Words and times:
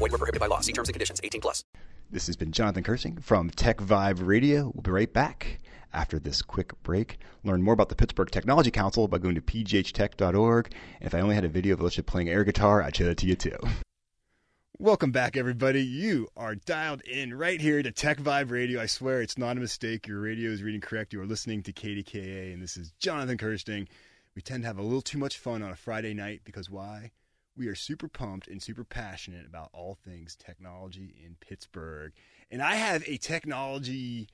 Void 0.00 0.12
were 0.12 0.18
prohibited 0.18 0.40
by 0.40 0.46
law. 0.46 0.60
See 0.60 0.72
terms 0.72 0.88
and 0.88 0.94
conditions. 0.94 1.20
18 1.22 1.42
plus. 1.42 1.62
This 2.10 2.26
has 2.26 2.34
been 2.34 2.52
Jonathan 2.52 2.82
Kersting 2.82 3.18
from 3.18 3.50
Tech 3.50 3.76
Vibe 3.76 4.26
Radio. 4.26 4.72
We'll 4.74 4.82
be 4.82 4.90
right 4.90 5.12
back 5.12 5.58
after 5.92 6.18
this 6.18 6.40
quick 6.40 6.72
break. 6.82 7.18
Learn 7.44 7.62
more 7.62 7.74
about 7.74 7.90
the 7.90 7.94
Pittsburgh 7.94 8.30
Technology 8.30 8.70
Council 8.70 9.08
by 9.08 9.18
going 9.18 9.34
to 9.34 9.42
pghtech.org. 9.42 10.72
And 11.00 11.06
if 11.06 11.14
I 11.14 11.20
only 11.20 11.34
had 11.34 11.44
a 11.44 11.50
video 11.50 11.74
of 11.74 11.80
Alicia 11.80 12.02
playing 12.02 12.30
air 12.30 12.44
guitar, 12.44 12.82
I'd 12.82 12.96
show 12.96 13.10
it 13.10 13.18
to 13.18 13.26
you 13.26 13.36
too. 13.36 13.58
Welcome 14.78 15.12
back, 15.12 15.36
everybody. 15.36 15.84
You 15.84 16.28
are 16.34 16.54
dialed 16.54 17.02
in 17.02 17.34
right 17.34 17.60
here 17.60 17.82
to 17.82 17.92
Tech 17.92 18.16
Vibe 18.16 18.50
Radio. 18.50 18.80
I 18.80 18.86
swear 18.86 19.20
it's 19.20 19.36
not 19.36 19.58
a 19.58 19.60
mistake. 19.60 20.08
Your 20.08 20.20
radio 20.20 20.50
is 20.50 20.62
reading 20.62 20.80
correct. 20.80 21.12
You 21.12 21.20
are 21.20 21.26
listening 21.26 21.62
to 21.64 21.74
KDKA, 21.74 22.54
and 22.54 22.62
this 22.62 22.78
is 22.78 22.94
Jonathan 22.98 23.36
Kersting. 23.36 23.86
We 24.34 24.40
tend 24.40 24.62
to 24.62 24.66
have 24.66 24.78
a 24.78 24.82
little 24.82 25.02
too 25.02 25.18
much 25.18 25.36
fun 25.36 25.62
on 25.62 25.70
a 25.70 25.76
Friday 25.76 26.14
night 26.14 26.40
because 26.44 26.70
why? 26.70 27.10
We 27.60 27.68
are 27.68 27.74
super 27.74 28.08
pumped 28.08 28.48
and 28.48 28.62
super 28.62 28.84
passionate 28.84 29.44
about 29.44 29.68
all 29.74 29.98
things 30.02 30.34
technology 30.34 31.14
in 31.22 31.36
Pittsburgh. 31.40 32.14
And 32.50 32.62
I 32.62 32.76
have 32.76 33.04
a 33.06 33.18
technology 33.18 34.28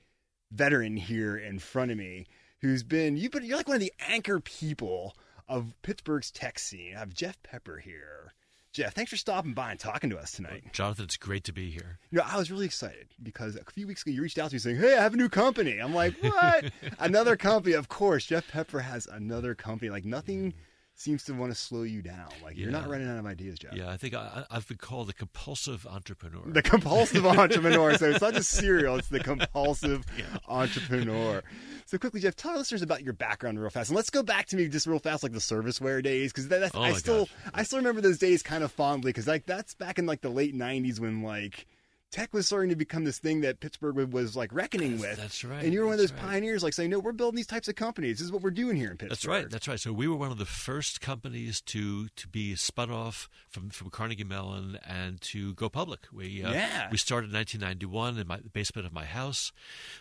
veteran 0.49 0.95
here 0.95 1.35
in 1.35 1.59
front 1.59 1.91
of 1.91 1.97
me 1.97 2.27
who's 2.61 2.83
been 2.83 3.17
you've 3.17 3.33
been 3.33 3.43
you're 3.43 3.57
like 3.57 3.67
one 3.67 3.75
of 3.75 3.81
the 3.81 3.91
anchor 4.07 4.39
people 4.39 5.13
of 5.49 5.73
Pittsburgh's 5.81 6.31
tech 6.31 6.57
scene. 6.57 6.95
I 6.95 6.99
have 6.99 7.13
Jeff 7.13 7.43
Pepper 7.43 7.79
here. 7.79 8.31
Jeff, 8.71 8.93
thanks 8.93 9.11
for 9.11 9.17
stopping 9.17 9.53
by 9.53 9.71
and 9.71 9.79
talking 9.79 10.09
to 10.09 10.17
us 10.17 10.31
tonight. 10.31 10.63
Jonathan, 10.71 11.03
it's 11.03 11.17
great 11.17 11.43
to 11.43 11.51
be 11.51 11.69
here. 11.69 11.99
You 12.11 12.19
know, 12.19 12.25
I 12.25 12.37
was 12.37 12.49
really 12.49 12.65
excited 12.65 13.09
because 13.21 13.57
a 13.57 13.71
few 13.73 13.87
weeks 13.87 14.03
ago 14.03 14.11
you 14.11 14.21
reached 14.21 14.37
out 14.37 14.51
to 14.51 14.55
me 14.55 14.59
saying, 14.59 14.77
"Hey, 14.77 14.95
I 14.95 15.03
have 15.03 15.15
a 15.15 15.17
new 15.17 15.27
company." 15.27 15.79
I'm 15.79 15.93
like, 15.93 16.13
"What? 16.21 16.71
another 16.99 17.35
company?" 17.35 17.75
Of 17.75 17.89
course, 17.89 18.25
Jeff 18.25 18.47
Pepper 18.47 18.79
has 18.79 19.05
another 19.05 19.53
company. 19.53 19.91
Like 19.91 20.05
nothing 20.05 20.53
mm. 20.53 20.55
Seems 20.99 21.23
to 21.25 21.33
want 21.33 21.51
to 21.51 21.55
slow 21.55 21.83
you 21.83 22.01
down. 22.01 22.25
Like 22.43 22.57
you're 22.57 22.71
not 22.71 22.89
running 22.89 23.07
out 23.07 23.19
of 23.19 23.25
ideas, 23.27 23.59
Jeff. 23.59 23.73
Yeah, 23.75 23.91
I 23.91 23.97
think 23.97 24.15
I, 24.15 24.45
I've 24.49 24.67
been 24.67 24.77
called 24.77 25.07
the 25.07 25.13
compulsive 25.13 25.85
entrepreneur. 25.85 26.41
The 26.47 26.63
compulsive 26.63 27.23
entrepreneur. 27.37 27.95
So 27.99 28.09
it's 28.09 28.19
not 28.21 28.33
just 28.33 28.49
serial; 28.49 28.95
it's 28.95 29.07
the 29.07 29.19
compulsive 29.19 30.03
entrepreneur. 30.47 31.43
So 31.85 31.99
quickly, 31.99 32.19
Jeff, 32.19 32.35
tell 32.35 32.49
our 32.51 32.57
listeners 32.57 32.81
about 32.81 33.03
your 33.03 33.13
background 33.13 33.59
real 33.59 33.69
fast, 33.69 33.91
and 33.91 33.95
let's 33.95 34.09
go 34.09 34.23
back 34.23 34.47
to 34.47 34.55
me 34.55 34.67
just 34.69 34.87
real 34.87 34.97
fast, 34.97 35.21
like 35.21 35.33
the 35.33 35.37
serviceware 35.37 36.01
days, 36.01 36.33
because 36.33 36.47
that, 36.47 36.61
that's 36.61 36.75
Oh 36.75 36.81
I 36.81 36.93
still 36.93 37.25
gosh. 37.25 37.51
I 37.53 37.61
still 37.61 37.77
remember 37.77 38.01
those 38.01 38.17
days 38.17 38.41
kind 38.41 38.63
of 38.63 38.71
fondly, 38.71 39.09
because 39.09 39.27
like 39.27 39.45
that's 39.45 39.75
back 39.75 39.99
in 39.99 40.07
like 40.07 40.21
the 40.21 40.29
late 40.29 40.55
'90s 40.55 40.99
when 40.99 41.21
like. 41.21 41.67
Tech 42.09 42.33
was 42.33 42.45
starting 42.45 42.69
to 42.69 42.75
become 42.75 43.03
this 43.03 43.19
thing 43.19 43.41
that 43.41 43.59
Pittsburgh 43.59 44.13
was 44.13 44.35
like 44.35 44.53
reckoning 44.53 44.97
with. 44.97 45.17
That's 45.17 45.43
right, 45.43 45.63
And 45.63 45.73
you 45.73 45.81
were 45.81 45.87
one 45.87 45.93
of 45.93 45.99
those 45.99 46.13
right. 46.13 46.21
pioneers, 46.21 46.63
like 46.63 46.73
saying, 46.73 46.89
"No, 46.89 46.99
we're 46.99 47.11
building 47.11 47.35
these 47.35 47.47
types 47.47 47.67
of 47.67 47.75
companies. 47.75 48.19
This 48.19 48.25
is 48.25 48.31
what 48.31 48.41
we're 48.41 48.49
doing 48.49 48.77
here 48.77 48.89
in 48.91 48.97
Pittsburgh." 48.97 49.09
That's 49.09 49.25
right. 49.25 49.49
That's 49.49 49.67
right. 49.67 49.79
So 49.79 49.91
we 49.91 50.07
were 50.07 50.15
one 50.15 50.31
of 50.31 50.37
the 50.37 50.45
first 50.45 51.01
companies 51.01 51.59
to 51.61 52.07
to 52.07 52.27
be 52.29 52.55
spun 52.55 52.89
off 52.89 53.27
from, 53.49 53.69
from 53.69 53.89
Carnegie 53.89 54.23
Mellon 54.23 54.79
and 54.87 55.19
to 55.21 55.53
go 55.55 55.67
public. 55.67 56.07
We 56.13 56.43
uh, 56.43 56.53
Yeah. 56.53 56.87
we 56.89 56.97
started 56.97 57.29
in 57.31 57.35
1991 57.35 58.17
in 58.17 58.25
my 58.27 58.37
the 58.37 58.49
basement 58.49 58.87
of 58.87 58.93
my 58.93 59.05
house. 59.05 59.51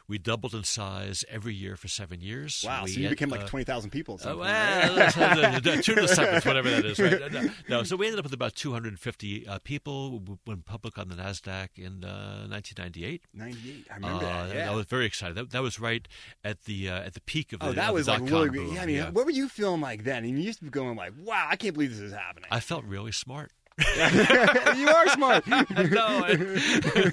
We 0.06 0.18
doubled 0.18 0.54
in 0.54 0.62
size 0.62 1.24
every 1.28 1.54
year 1.54 1.76
for 1.76 1.88
seven 1.88 2.20
years. 2.20 2.62
Wow. 2.64 2.84
We 2.84 2.92
so 2.92 3.00
you 3.00 3.06
had, 3.06 3.10
became 3.10 3.30
like 3.30 3.42
uh, 3.42 3.46
twenty 3.48 3.64
thousand 3.64 3.90
people. 3.90 4.14
At 4.14 4.20
some 4.20 4.32
Uh, 4.34 4.42
well, 4.42 4.80
right? 4.88 4.92
let's 4.96 5.14
have 5.16 5.62
the- 5.64 5.70
the 5.76 5.82
two 5.82 5.96
to 5.96 6.02
the 6.02 6.08
seventh, 6.08 6.46
whatever 6.46 6.70
that 6.70 6.84
is, 6.86 6.98
right? 7.00 7.32
No, 7.32 7.50
no, 7.68 7.82
so 7.82 7.96
we 7.96 8.06
ended 8.06 8.20
up 8.20 8.24
with 8.24 8.32
about 8.32 8.54
250 8.54 9.48
uh, 9.48 9.58
people. 9.64 10.20
We 10.20 10.36
went 10.46 10.64
public 10.66 10.98
on 10.98 11.08
the 11.08 11.16
Nasdaq 11.16 11.70
in 11.76 11.95
uh, 12.04 12.46
1998. 12.48 13.22
98. 13.34 13.86
I 13.90 13.94
remember 13.94 14.16
Uh, 14.24 14.46
that. 14.46 14.54
Yeah. 14.56 14.70
I 14.70 14.74
was 14.74 14.86
very 14.86 15.06
excited. 15.06 15.36
That, 15.36 15.50
that 15.50 15.62
was 15.62 15.78
right 15.80 16.06
at 16.44 16.64
the 16.64 16.88
uh, 16.90 17.00
at 17.00 17.14
the 17.14 17.20
peak 17.20 17.52
of 17.52 17.60
the. 17.60 17.66
Oh, 17.68 17.72
that 17.72 17.92
was 17.94 18.08
like 18.08 18.22
really 18.22 18.50
boom. 18.50 18.74
Yeah, 18.74 18.82
I 18.82 18.86
mean, 18.86 19.04
what 19.14 19.24
were 19.24 19.30
you 19.32 19.48
feeling 19.48 19.80
like 19.80 20.04
then? 20.04 20.24
And 20.24 20.38
you 20.38 20.44
used 20.44 20.58
to 20.58 20.64
be 20.64 20.70
going 20.70 20.96
like, 20.96 21.12
"Wow, 21.22 21.46
I 21.50 21.56
can't 21.56 21.74
believe 21.74 21.90
this 21.90 22.00
is 22.00 22.12
happening." 22.12 22.48
I 22.50 22.60
felt 22.60 22.84
really 22.84 23.12
smart. 23.12 23.52
you 23.96 24.88
are 24.88 25.08
smart. 25.08 25.46
no, 25.46 25.64
I- 25.70 27.12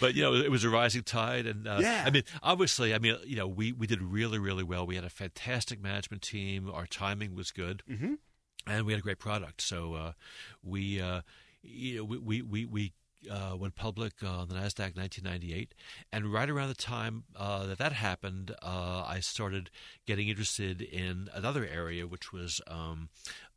but 0.00 0.14
you 0.14 0.22
know, 0.22 0.34
it 0.34 0.50
was 0.50 0.62
a 0.64 0.68
rising 0.68 1.02
tide, 1.02 1.46
and 1.46 1.66
uh, 1.66 1.78
Yeah. 1.80 2.04
I 2.06 2.10
mean, 2.10 2.22
obviously, 2.42 2.94
I 2.94 2.98
mean, 2.98 3.16
you 3.24 3.36
know, 3.36 3.46
we 3.48 3.72
we 3.72 3.86
did 3.86 4.02
really, 4.02 4.38
really 4.38 4.62
well. 4.64 4.86
We 4.86 4.94
had 4.96 5.04
a 5.04 5.10
fantastic 5.10 5.82
management 5.82 6.22
team. 6.22 6.70
Our 6.70 6.86
timing 6.86 7.34
was 7.34 7.50
good, 7.50 7.82
Mhm. 7.90 8.18
and 8.66 8.84
we 8.86 8.92
had 8.92 9.00
a 9.00 9.02
great 9.02 9.18
product. 9.18 9.62
So 9.62 9.94
uh, 9.94 10.12
we, 10.62 11.00
uh, 11.00 11.22
you 11.62 11.96
know, 11.98 12.04
we 12.04 12.18
we 12.18 12.42
we. 12.42 12.66
we 12.66 12.92
uh, 13.30 13.56
went 13.56 13.74
public 13.74 14.14
uh, 14.22 14.28
on 14.28 14.48
the 14.48 14.54
Nasdaq 14.54 14.94
in 14.96 15.02
1998, 15.02 15.74
and 16.12 16.32
right 16.32 16.48
around 16.48 16.68
the 16.68 16.74
time 16.74 17.24
uh, 17.36 17.66
that 17.66 17.78
that 17.78 17.92
happened, 17.92 18.54
uh, 18.62 19.04
I 19.06 19.20
started 19.20 19.70
getting 20.06 20.28
interested 20.28 20.82
in 20.82 21.28
another 21.34 21.66
area, 21.66 22.06
which 22.06 22.32
was 22.32 22.60
um, 22.66 23.08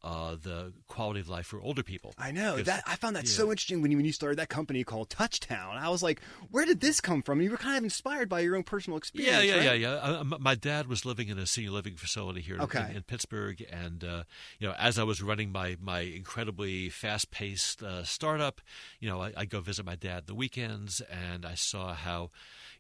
uh, 0.06 0.36
the 0.42 0.72
quality 0.88 1.20
of 1.20 1.28
life 1.28 1.48
for 1.48 1.60
older 1.60 1.82
people. 1.84 2.14
I 2.18 2.32
know 2.32 2.62
that. 2.62 2.84
I 2.86 2.96
found 2.96 3.16
that 3.16 3.24
yeah. 3.24 3.32
so 3.32 3.50
interesting 3.50 3.82
when 3.82 3.90
you 3.90 3.98
when 3.98 4.06
you 4.06 4.14
started 4.14 4.38
that 4.38 4.50
company 4.50 4.84
called 4.84 5.10
Touchtown. 5.10 5.76
I 5.78 5.90
was 5.90 6.04
like, 6.04 6.22
"Where 6.52 6.64
did 6.66 6.80
this 6.80 7.02
come 7.02 7.24
from?" 7.24 7.40
And 7.40 7.46
you 7.46 7.52
were 7.52 7.58
kind 7.58 7.78
of 7.78 7.84
inspired 7.84 8.30
by 8.30 8.42
your 8.42 8.56
own 8.56 8.64
personal 8.64 8.98
experience. 8.98 9.36
Yeah, 9.36 9.42
yeah, 9.42 9.56
right? 9.70 9.80
yeah, 9.80 9.90
yeah. 9.90 10.18
Uh, 10.18 10.20
m- 10.20 10.36
my 10.40 10.54
dad 10.54 10.88
was 10.88 11.06
living 11.06 11.28
in 11.30 11.40
a 11.40 11.48
senior 11.48 11.72
living 11.72 11.96
facility 11.96 12.42
here 12.42 12.56
in- 12.56 12.62
Okay. 12.62 12.86
in, 12.92 12.98
in 12.98 13.04
Pittsburgh, 13.04 13.66
and 13.72 14.04
uh, 14.04 14.24
you 14.60 14.68
know, 14.68 14.76
as 14.78 15.00
I 15.00 15.04
was 15.04 15.22
running 15.24 15.52
my 15.52 15.76
my 15.82 16.02
incredibly 16.02 16.90
fast 16.90 17.32
paced 17.32 17.82
uh, 17.82 18.04
startup, 18.04 18.62
you 19.00 19.10
know, 19.10 19.22
I, 19.22 19.34
I 19.36 19.46
go 19.46 19.60
visit 19.60 19.86
my 19.86 19.96
dad 19.96 20.28
the 20.28 20.36
weekends, 20.36 21.02
and 21.02 21.46
I 21.46 21.56
saw 21.56 21.94
how. 21.96 22.30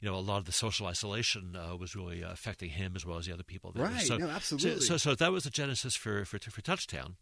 You 0.05 0.11
know, 0.11 0.17
a 0.17 0.19
lot 0.19 0.37
of 0.37 0.45
the 0.45 0.51
social 0.51 0.85
isolation 0.85 1.55
uh, 1.55 1.75
was 1.75 1.95
really 1.95 2.23
uh, 2.23 2.31
affecting 2.31 2.69
him 2.69 2.93
as 2.95 3.07
well 3.07 3.17
as 3.17 3.25
the 3.25 3.33
other 3.33 3.41
people 3.41 3.71
there. 3.71 3.85
Right. 3.85 4.01
So, 4.01 4.17
No, 4.17 4.27
absolutely. 4.27 4.81
So, 4.81 4.97
so, 4.97 5.15
that 5.15 5.31
was 5.31 5.45
the 5.45 5.49
genesis 5.49 5.95
for, 5.95 6.23
for 6.25 6.37
for 6.37 6.61
Touchtown, 6.61 7.15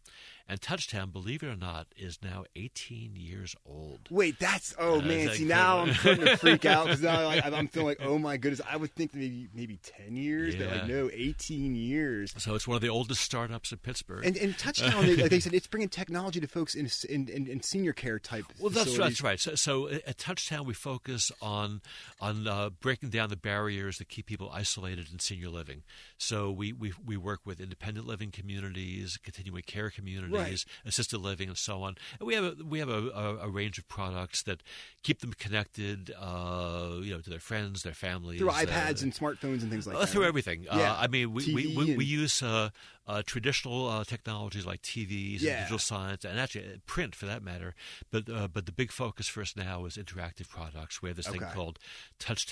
and 0.46 0.60
Touchtown, 0.60 1.10
believe 1.10 1.42
it 1.42 1.46
or 1.46 1.56
not, 1.56 1.86
is 1.96 2.18
now 2.22 2.44
18 2.54 3.16
years 3.16 3.56
old. 3.64 4.00
Wait, 4.10 4.38
that's 4.38 4.74
oh 4.78 4.98
Uh, 4.98 5.00
man. 5.00 5.28
is 5.30 5.38
See 5.38 5.46
now 5.46 5.78
I'm 5.78 5.94
starting 5.94 6.26
to 6.26 6.36
freak 6.36 6.64
out 6.66 6.84
because 6.84 7.00
now 7.00 7.24
like, 7.24 7.42
I'm 7.46 7.68
feeling 7.68 7.86
like, 7.88 8.02
oh 8.02 8.18
my 8.18 8.36
goodness. 8.36 8.60
I 8.70 8.76
would 8.76 8.94
think 8.94 9.14
maybe 9.14 9.48
maybe 9.54 9.78
ten 9.82 10.14
years, 10.16 10.54
but 10.54 10.66
like 10.66 10.80
Yeah. 10.82 10.86
no, 10.86 11.10
eighteen 11.10 11.74
years. 11.74 12.34
So 12.36 12.54
it's 12.54 12.68
one 12.68 12.74
of 12.76 12.82
the 12.82 12.90
oldest 12.90 13.22
startups 13.22 13.72
in 13.72 13.78
Pittsburgh. 13.78 14.26
And, 14.26 14.36
and 14.36 14.54
Touchtown, 14.58 15.06
they, 15.06 15.16
like 15.16 15.30
they 15.30 15.40
said, 15.40 15.54
it's 15.54 15.66
bringing 15.66 15.88
technology 15.88 16.38
to 16.40 16.46
folks 16.46 16.74
in 16.74 16.90
in, 17.08 17.28
in, 17.30 17.46
in 17.46 17.62
senior 17.62 17.94
care 17.94 18.18
type. 18.18 18.44
Well, 18.60 18.68
that's 18.68 18.90
facilities. 18.90 18.98
that's 18.98 19.22
right. 19.22 19.40
So, 19.40 19.54
so 19.54 19.88
at 19.88 20.18
Touchtown, 20.18 20.66
we 20.66 20.74
focus 20.74 21.32
on 21.40 21.80
on 22.20 22.46
uh, 22.46 22.68
breaking 22.80 23.10
down 23.10 23.28
the 23.28 23.36
barriers 23.36 23.98
that 23.98 24.08
keep 24.08 24.26
people 24.26 24.50
isolated 24.52 25.06
in 25.12 25.18
senior 25.18 25.48
living. 25.48 25.82
So 26.18 26.50
we 26.50 26.72
we, 26.72 26.92
we 27.04 27.16
work 27.16 27.40
with 27.44 27.60
independent 27.60 28.06
living 28.06 28.30
communities, 28.30 29.18
continuing 29.22 29.62
care 29.62 29.90
communities, 29.90 30.64
assisted 30.84 31.18
living, 31.18 31.48
and 31.48 31.58
so 31.58 31.82
on. 31.82 31.96
And 32.18 32.26
we 32.26 32.34
have 32.34 32.44
a, 32.44 32.56
we 32.64 32.78
have 32.78 32.88
a, 32.88 33.08
a, 33.10 33.36
a 33.46 33.48
range 33.48 33.78
of 33.78 33.88
products 33.88 34.42
that 34.42 34.62
keep 35.02 35.20
them 35.20 35.32
connected, 35.32 36.12
uh, 36.20 36.96
you 37.00 37.12
know, 37.14 37.20
to 37.20 37.30
their 37.30 37.38
friends, 37.40 37.82
their 37.82 37.92
families, 37.94 38.38
through 38.38 38.50
uh, 38.50 38.54
iPads 38.54 39.02
and 39.02 39.12
smartphones 39.14 39.62
and 39.62 39.70
things 39.70 39.86
like 39.86 39.96
uh, 39.96 40.00
that. 40.00 40.08
through 40.08 40.24
everything. 40.24 40.64
Yeah. 40.64 40.92
Uh, 40.92 40.96
I 41.00 41.06
mean, 41.08 41.32
we, 41.32 41.52
we, 41.54 41.64
TV 41.64 41.76
we, 41.76 41.88
and- 41.90 41.98
we 41.98 42.04
use 42.04 42.42
uh, 42.42 42.70
uh, 43.06 43.22
traditional 43.26 43.88
uh, 43.88 44.04
technologies 44.04 44.64
like 44.64 44.80
TVs 44.82 45.40
Yeah. 45.42 45.50
and 45.52 45.58
digital 45.60 45.78
signs, 45.78 46.24
and 46.24 46.40
actually 46.40 46.64
uh, 46.64 46.76
print 46.86 47.14
for 47.14 47.26
that 47.26 47.42
matter. 47.42 47.74
But 48.10 48.28
uh, 48.30 48.48
but 48.48 48.66
the 48.66 48.72
big 48.72 48.90
focus 48.92 49.28
for 49.28 49.42
us 49.42 49.54
now 49.56 49.84
is 49.84 49.96
interactive 49.96 50.48
products. 50.48 51.02
We 51.02 51.08
have 51.10 51.16
this 51.16 51.26
thing 51.28 51.42
Okay. 51.42 51.52
called 51.54 51.78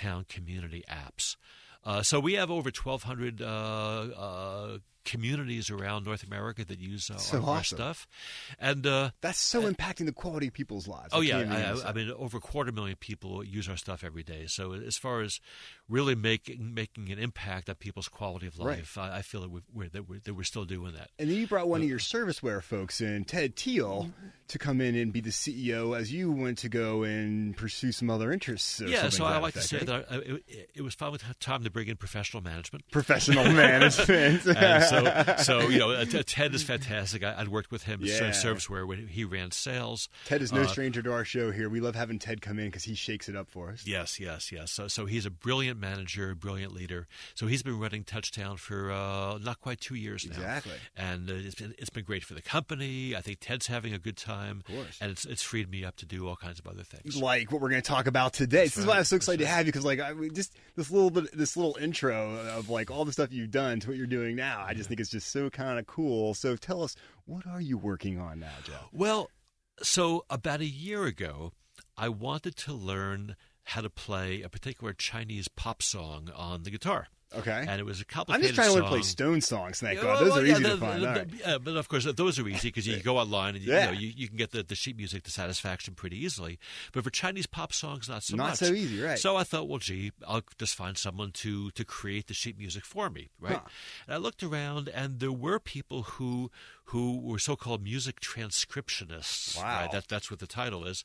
Touchtown 0.02 0.28
Community 0.28 0.84
Apps. 0.90 1.37
Uh, 1.84 2.02
so 2.02 2.20
we 2.20 2.34
have 2.34 2.50
over 2.50 2.70
1,200 2.70 3.43
uh, 3.43 3.44
uh, 3.44 4.78
communities 5.04 5.70
around 5.70 6.04
North 6.06 6.22
America 6.25 6.64
that 6.64 6.78
use 6.78 7.10
uh, 7.10 7.16
So 7.16 7.38
our, 7.38 7.43
our 7.43 7.49
awesome. 7.58 7.76
stuff, 7.78 8.06
and 8.58 8.87
uh, 8.87 9.10
That's 9.20 9.38
so 9.38 9.62
impacting 9.62 10.06
the 10.06 10.12
quality 10.12 10.46
of 10.49 10.52
people's 10.52 10.87
lives. 10.88 11.10
Oh 11.12 11.20
I 11.20 11.25
yeah, 11.25 11.38
I. 11.50 11.87
I, 11.87 11.90
I 11.90 11.93
mean, 11.93 12.10
over 12.16 12.38
a 12.38 12.40
quarter 12.40 12.72
million 12.72 12.96
people 12.96 13.44
use 13.44 13.69
our 13.69 13.76
stuff 13.76 14.04
every 14.04 14.22
day. 14.22 14.46
So 14.46 14.72
as 14.72 14.96
far 14.96 15.20
as 15.20 15.40
really 15.88 16.14
making 16.14 16.75
making 16.75 17.10
an 17.10 17.19
impact 17.19 17.69
on 17.69 17.75
people's 17.76 18.08
quality 18.08 18.46
of 18.46 18.58
Right. 18.58 18.78
life, 18.78 18.96
I, 18.99 19.19
I 19.19 19.22
feel 19.22 19.40
that 19.43 19.50
we've, 19.50 19.62
we're, 19.72 19.88
that, 19.88 20.08
we're, 20.08 20.20
that 20.20 20.34
we're 20.34 20.43
still 20.44 20.64
doing 20.64 20.93
that. 20.93 21.10
And 21.19 21.28
then 21.31 21.37
you 21.37 21.46
brought 21.46 21.69
one 21.69 21.82
of 21.82 21.88
your 21.88 21.98
serviceware 21.98 22.62
folks 22.62 23.00
in, 23.00 23.25
Ted 23.25 23.56
Teal, 23.56 24.10
to 24.48 24.58
come 24.58 24.81
in 24.81 24.94
and 24.94 25.12
be 25.12 25.20
the 25.20 25.31
CEO 25.31 25.98
as 25.98 26.12
you 26.12 26.31
went 26.31 26.58
to 26.58 26.69
go 26.69 27.02
and 27.02 27.56
pursue 27.56 27.93
some 27.93 28.10
other 28.10 28.31
interests. 28.32 28.81
yeah, 28.81 29.08
so 29.08 29.25
I 29.25 29.38
like 29.38 29.55
to 29.55 29.62
say 29.62 29.78
right? 29.78 29.87
that 29.87 30.12
uh, 30.12 30.19
it, 30.46 30.70
it 30.75 30.82
was 30.82 30.94
finally 30.94 31.19
time 31.40 31.64
to 31.64 31.70
bring 31.70 31.88
in 31.88 31.96
professional 31.96 32.43
management. 32.43 32.84
professional 32.90 33.44
management. 33.52 34.44
So, 34.92 35.34
so 35.42 35.68
you 35.68 35.78
know, 35.78 35.90
uh, 35.90 36.04
Ted 36.26 36.54
is 36.54 36.62
fantastic. 36.62 37.24
I, 37.24 37.38
would 37.40 37.48
worked 37.48 37.70
with 37.70 37.84
him 37.84 38.00
Yeah. 38.02 38.14
at 38.14 38.34
Serviceware 38.34 38.86
when 38.86 39.06
he 39.08 39.24
ran 39.24 39.50
sales. 39.50 40.08
Ted 40.26 40.42
is 40.42 40.52
no 40.52 40.62
Uh, 40.62 40.66
stranger 40.66 41.02
to 41.02 41.12
our 41.12 41.24
show 41.24 41.50
here. 41.50 41.68
We 41.68 41.80
love 41.80 41.94
having 41.94 42.18
Ted 42.18 42.40
come 42.40 42.58
in 42.58 42.66
because 42.66 42.84
he 42.84 42.94
shakes 42.94 43.28
it 43.28 43.36
up 43.36 43.48
for 43.50 43.70
us. 43.70 43.84
Yes, 43.86 44.18
yes, 44.20 44.50
yes. 44.52 44.70
So, 44.72 44.88
so 44.88 45.06
he's 45.06 45.26
a 45.26 45.30
brilliant 45.30 45.78
manager, 45.80 46.34
brilliant 46.34 46.72
leader. 46.72 47.06
So 47.34 47.46
he's 47.46 47.62
been 47.62 47.78
running 47.78 48.04
Touchtown 48.04 48.58
for 48.58 48.90
uh, 48.92 49.38
not 49.38 49.60
quite 49.60 49.80
two 49.80 49.94
years 49.94 50.24
now. 50.26 50.36
Exactly. 50.36 50.72
And 50.96 51.30
uh, 51.30 51.34
it's 51.34 51.54
been 51.54 51.74
it's 51.78 51.90
been 51.90 52.04
great 52.04 52.24
for 52.24 52.34
the 52.34 52.42
company. 52.42 53.14
I 53.16 53.20
think 53.20 53.38
Ted's 53.40 53.66
having 53.66 53.92
a 53.94 53.98
good 53.98 54.16
time. 54.16 54.62
Of 54.68 54.74
course. 54.74 54.98
And 55.00 55.10
it's 55.10 55.24
it's 55.24 55.42
freed 55.42 55.70
me 55.70 55.84
up 55.84 55.96
to 55.96 56.06
do 56.06 56.28
all 56.28 56.36
kinds 56.36 56.58
of 56.58 56.66
other 56.66 56.82
things. 56.82 57.16
like 57.16 57.50
what 57.52 57.60
we're 57.60 57.70
going 57.70 57.82
to 57.82 57.88
talk 57.88 58.06
about 58.06 58.32
today. 58.32 58.64
this 58.64 58.76
is 58.78 58.86
why 58.86 58.98
I'm 58.98 59.04
so 59.04 59.16
excited 59.16 59.40
that's 59.40 59.50
to 59.50 59.56
have 59.56 59.66
you 59.66 59.72
because, 59.72 59.84
like, 59.84 60.00
I 60.00 60.12
just 60.32 60.54
this 60.76 60.90
little 60.90 61.10
bit, 61.10 61.36
this 61.36 61.56
little 61.56 61.76
intro 61.80 62.36
of 62.56 62.68
like 62.68 62.90
all 62.90 63.04
the 63.04 63.12
stuff 63.12 63.32
you've 63.32 63.50
done 63.50 63.80
to 63.80 63.88
what 63.88 63.96
you're 63.96 64.06
doing 64.06 64.36
now. 64.36 64.64
I 64.66 64.74
just 64.74 64.81
think 64.88 65.00
it's 65.00 65.11
just 65.11 65.31
so 65.31 65.50
kind 65.50 65.79
of 65.79 65.87
cool. 65.87 66.34
So 66.34 66.56
tell 66.56 66.82
us, 66.82 66.96
what 67.25 67.46
are 67.46 67.61
you 67.61 67.76
working 67.79 68.19
on 68.19 68.40
now, 68.40 68.55
Joe? 68.64 68.88
Well, 68.93 69.31
so 69.82 70.25
about 70.31 70.61
a 70.61 70.67
year 70.67 71.05
ago, 71.05 71.52
I 71.96 72.08
wanted 72.08 72.56
to 72.56 72.73
learn 72.73 73.37
how 73.64 73.81
to 73.81 73.90
play 73.90 74.43
a 74.43 74.49
particular 74.49 74.93
Chinese 74.93 75.49
pop 75.49 75.82
song 75.82 76.31
on 76.34 76.64
the 76.64 76.70
guitar. 76.70 77.08
Okay. 77.37 77.64
And 77.69 77.81
it 77.81 77.84
was 77.84 78.00
a 78.00 78.05
complicated. 78.05 78.50
I'm 78.50 78.55
just 78.56 78.73
trying 78.73 78.82
to 78.82 78.88
play. 78.88 79.02
Stone 79.02 79.40
songs. 79.40 79.81
Thank 79.81 80.00
God, 80.00 80.20
well, 80.20 80.25
those 80.25 80.38
are 80.38 80.46
yeah, 80.46 80.52
easy 80.55 80.62
the- 80.64 80.69
to 80.70 80.76
find. 80.76 81.02
the- 81.02 81.06
the- 81.06 81.12
right. 81.12 81.29
yeah, 81.46 81.58
but 81.58 81.76
of 81.76 81.88
course, 81.88 82.05
those 82.05 82.38
are 82.38 82.49
easy 82.49 82.69
because 82.69 82.87
you 82.87 83.00
go 83.00 83.19
online 83.19 83.55
and 83.56 83.64
you, 83.64 83.73
Yeah. 83.73 83.87
you 83.90 83.94
know 83.94 84.00
you, 84.00 84.12
you 84.17 84.29
can 84.29 84.37
get 84.37 84.50
the, 84.50 84.62
the 84.62 84.75
sheet 84.75 84.96
music 84.96 85.23
to 85.25 85.31
satisfaction 85.31 85.94
pretty 85.94 86.23
easily. 86.23 86.58
But 86.93 87.05
for 87.05 87.11
Chinese 87.11 87.46
pop 87.46 87.73
songs, 87.73 88.08
not 88.08 88.23
so 88.23 88.37
Not 88.37 88.49
much. 88.50 88.58
so 88.58 88.67
easy, 88.67 89.00
right. 89.02 89.19
So 89.19 89.37
I 89.37 89.44
thought, 89.44 89.69
well, 89.69 89.79
gee, 89.79 90.12
I'll 90.26 90.43
just 90.58 90.75
find 90.75 90.96
someone 90.99 91.31
to 91.32 91.70
to 91.73 91.84
create 91.84 92.26
the 92.26 92.34
sheet 92.34 92.58
music 92.58 92.84
for 92.84 93.08
me, 93.11 93.31
right? 93.40 93.55
Huh. 93.56 93.69
And 94.06 94.14
I 94.14 94.19
looked 94.19 94.43
around, 94.43 94.88
and 94.88 95.20
there 95.20 95.32
were 95.32 95.58
people 95.58 96.02
who 96.02 96.50
who 96.87 97.19
were 97.20 97.38
so-called 97.38 97.82
music 97.82 98.20
transcriptionists. 98.20 99.56
Wow. 99.56 99.62
right? 99.62 99.93
That, 99.93 100.08
that's 100.08 100.31
what 100.31 100.40
the 100.40 100.46
title 100.46 100.84
is. 100.84 101.05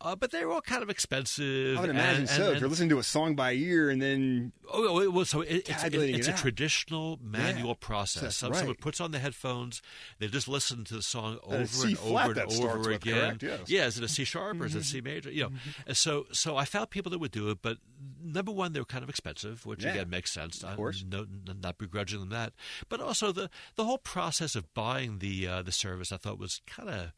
Uh, 0.00 0.16
but 0.16 0.30
they 0.30 0.44
were 0.44 0.52
all 0.52 0.60
kind 0.60 0.82
of 0.82 0.90
expensive. 0.90 1.78
I 1.78 1.80
would 1.80 1.90
imagine 1.90 2.22
and- 2.22 2.30
so. 2.30 2.46
and- 2.46 2.54
if 2.54 2.60
you're 2.60 2.70
listening 2.70 2.88
to 2.90 2.98
a 2.98 3.02
song 3.04 3.34
by 3.34 3.52
ear 3.52 3.90
and 3.90 4.00
then 4.02 4.52
Oh, 4.70 5.10
well, 5.10 5.24
so 5.24 5.40
it, 5.40 5.68
it's, 5.68 5.84
it, 5.84 5.94
it's 5.94 6.28
it 6.28 6.34
a 6.34 6.36
traditional 6.36 7.18
manual 7.22 7.74
process. 7.74 8.22
That's 8.22 8.36
so 8.36 8.48
right. 8.48 8.56
someone 8.58 8.76
puts 8.76 9.00
on 9.00 9.12
the 9.12 9.18
headphones, 9.18 9.80
they 10.18 10.26
just 10.28 10.46
listen 10.46 10.84
to 10.84 10.94
the 10.94 11.02
song 11.02 11.38
over 11.42 11.66
C 11.66 11.88
and 11.90 11.98
over 11.98 12.32
and 12.32 12.52
over 12.52 12.90
again. 12.90 13.38
correct? 13.38 13.42
Yes. 13.42 13.60
Yeah, 13.70 13.86
is 13.86 13.98
it 13.98 14.04
a 14.04 14.08
C 14.08 14.24
sharp 14.24 14.60
or 14.60 14.66
is 14.66 14.74
it 14.74 14.78
a 14.78 14.80
mm-hmm. 14.82 14.88
C 14.88 15.00
major? 15.00 15.30
You 15.30 15.44
know, 15.44 15.48
mm-hmm. 15.48 15.80
and 15.86 15.96
so 15.96 16.26
so 16.32 16.56
I 16.56 16.64
found 16.64 16.90
people 16.90 17.10
that 17.10 17.18
would 17.18 17.30
do 17.30 17.48
it, 17.48 17.58
but 17.62 17.78
number 18.22 18.52
one, 18.52 18.72
they 18.72 18.80
were 18.80 18.86
kind 18.86 19.02
of 19.02 19.08
expensive, 19.08 19.64
which 19.64 19.84
Yeah. 19.84 19.92
again 19.92 20.10
makes 20.10 20.32
sense. 20.32 20.62
Of 20.62 20.70
uh, 20.70 20.76
course. 20.76 21.04
no, 21.08 21.26
not 21.62 21.78
begrudging 21.78 22.20
them 22.20 22.28
that, 22.30 22.52
but 22.88 23.00
also 23.00 23.32
the 23.32 23.48
the 23.76 23.84
whole 23.84 23.98
process 23.98 24.54
of 24.54 24.72
buying 24.74 25.17
the 25.18 25.46
uh, 25.46 25.62
the 25.62 25.72
service, 25.72 26.12
I 26.12 26.16
thought 26.16 26.38
was 26.38 26.60
kind 26.66 26.88
of. 26.88 27.12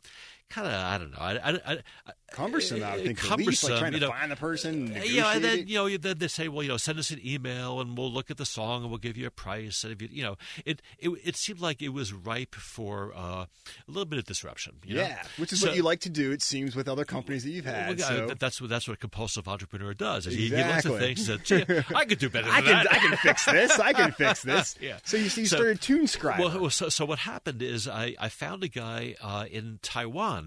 Kind 0.51 0.67
of, 0.67 0.73
I 0.75 0.99
don't 0.99 1.13
know. 1.13 1.19
I, 1.21 1.33
I, 1.53 1.73
I, 1.75 1.79
cumbersome, 2.33 2.83
I 2.83 2.97
would 2.97 3.01
uh, 3.01 3.05
think, 3.05 3.25
at 3.31 3.39
least, 3.39 3.63
like 3.65 3.73
cumbersome, 3.73 3.79
trying 3.79 3.93
to 3.93 3.99
you 3.99 4.05
know. 4.07 4.11
find 4.11 4.31
the 4.33 4.37
person, 4.37 4.97
Uh, 4.97 5.03
Yeah, 5.05 5.33
and 5.33 5.45
then 5.45 5.59
it. 5.61 5.69
you 5.69 5.77
know, 5.77 5.97
then 5.97 6.19
they 6.19 6.27
say, 6.29 6.49
well, 6.49 6.63
you 6.65 6.69
know, 6.69 6.77
send 6.77 6.99
us 6.99 7.11
an 7.13 7.21
email 7.25 7.81
and 7.81 7.97
we'll 7.97 8.11
look 8.11 8.31
at 8.33 8.37
the 8.37 8.45
song 8.45 8.83
and 8.83 8.91
we'll 8.91 8.99
give 8.99 9.17
you 9.17 9.27
a 9.29 9.31
price. 9.31 9.85
And 9.85 9.93
if 9.93 10.03
you, 10.03 10.09
you 10.11 10.23
know, 10.25 10.37
it 10.65 10.83
it, 10.99 11.11
it 11.25 11.37
seemed 11.37 11.61
like 11.61 11.81
it 11.83 11.91
was 11.91 12.13
ripe 12.13 12.55
for 12.57 13.13
uh, 13.17 13.21
a 13.21 13.49
little 13.87 14.05
bit 14.07 14.19
of 14.19 14.25
disruption. 14.25 14.75
You 14.85 14.97
know? 14.97 15.03
yeah, 15.03 15.23
which 15.39 15.53
is 15.53 15.61
So- 15.61 15.69
what 15.69 15.77
you 15.77 15.83
like 15.85 16.01
to 16.01 16.11
do. 16.11 16.33
It 16.33 16.43
seems 16.43 16.75
with 16.75 16.89
other 16.89 17.05
companies 17.05 17.45
that 17.45 17.51
you've 17.51 17.65
had. 17.65 17.99
yeah, 18.01 18.09
so. 18.09 18.27
that- 18.27 18.41
that's 18.41 18.61
what 18.61 18.71
that's 18.71 18.89
what 18.89 18.95
a 18.95 18.99
compulsive 18.99 19.47
entrepreneur 19.47 19.95
does. 19.95 20.27
Is 20.27 20.35
he, 20.35 20.49
he 20.49 20.57
looks 20.57 20.85
at 20.87 20.99
things 20.99 21.29
and 21.29 21.47
says, 21.47 21.65
"Gee, 21.67 21.83
I 21.95 22.05
could 22.07 22.19
do 22.19 22.29
better 22.29 22.47
than 22.51 22.55
I 22.57 22.61
can 22.61 22.71
that." 22.85 22.93
I 22.93 22.99
can 22.99 23.17
fix 23.19 23.45
this. 23.45 23.79
I 23.79 23.93
can 23.93 24.11
fix 24.13 24.43
this. 24.53 24.77
Yeah. 24.81 24.99
So 25.05 25.17
you, 25.17 25.25
you 25.25 25.31
So- 25.31 25.45
started 25.57 25.81
TuneScribe. 25.81 26.39
Well, 26.41 26.61
well, 26.61 26.71
so, 26.71 26.89
so 26.89 27.05
what 27.05 27.21
happened 27.21 27.63
is 27.63 27.87
I, 27.87 28.17
I 28.19 28.29
found 28.29 28.65
a 28.65 28.69
guy 28.69 29.15
uh, 29.21 29.45
in 29.51 29.79
Taiwan 29.83 30.40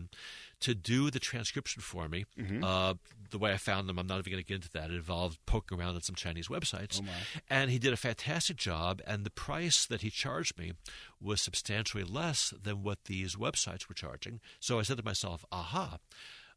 to 0.61 0.73
do 0.73 1.11
the 1.11 1.19
transcription 1.19 1.81
for 1.81 2.07
me. 2.07 2.25
Mm-hmm. 2.39 2.63
Uh, 2.63 2.93
the 3.31 3.37
way 3.37 3.51
I 3.51 3.57
found 3.57 3.89
them, 3.89 3.99
I'm 3.99 4.07
not 4.07 4.19
even 4.19 4.31
going 4.31 4.43
to 4.43 4.47
get 4.47 4.55
into 4.55 4.71
that. 4.71 4.91
It 4.91 4.95
involved 4.95 5.39
poking 5.45 5.77
around 5.77 5.95
at 5.95 6.05
some 6.05 6.15
Chinese 6.15 6.47
websites. 6.47 7.01
Oh, 7.03 7.09
and 7.49 7.69
he 7.69 7.79
did 7.79 7.91
a 7.91 7.97
fantastic 7.97 8.57
job, 8.57 9.01
and 9.05 9.25
the 9.25 9.29
price 9.29 9.85
that 9.85 10.01
he 10.01 10.09
charged 10.09 10.57
me 10.57 10.73
was 11.19 11.41
substantially 11.41 12.03
less 12.03 12.53
than 12.61 12.83
what 12.83 13.05
these 13.05 13.35
websites 13.35 13.89
were 13.89 13.95
charging. 13.95 14.39
So 14.59 14.79
I 14.79 14.83
said 14.83 14.97
to 14.97 15.03
myself, 15.03 15.43
aha, 15.51 15.97